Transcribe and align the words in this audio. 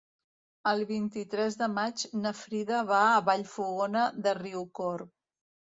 El 0.71 0.79
vint-i-tres 0.91 1.59
de 1.59 1.69
maig 1.75 2.07
na 2.23 2.33
Frida 2.41 2.83
va 2.89 3.05
a 3.13 3.23
Vallfogona 3.31 4.11
de 4.27 4.37
Riucorb. 4.45 5.17